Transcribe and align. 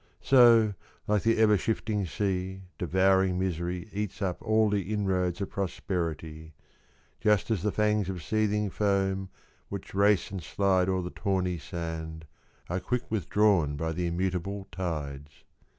So,— 0.23 0.73
like 1.07 1.21
the 1.21 1.37
ever 1.37 1.59
shifting 1.59 2.07
sea 2.07 2.63
Devouring 2.79 3.37
misery 3.37 3.87
eats 3.93 4.19
up 4.19 4.41
All 4.41 4.67
the 4.67 4.91
inroads 4.91 5.41
of 5.41 5.51
prosperity— 5.51 6.55
Just 7.21 7.51
as 7.51 7.61
the 7.61 7.71
fangs 7.71 8.09
of 8.09 8.23
seething 8.23 8.71
foam 8.71 9.29
Which 9.69 9.93
race 9.93 10.31
and 10.31 10.41
slide 10.41 10.89
o'er 10.89 11.03
the 11.03 11.11
tawny 11.11 11.59
sand 11.59 12.25
Are 12.67 12.79
quick 12.79 13.11
withdrawn 13.11 13.75
by 13.77 13.91
the 13.91 14.07
immutable 14.07 14.67
tides. 14.71 15.43